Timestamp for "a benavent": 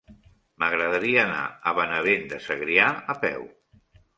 1.73-2.27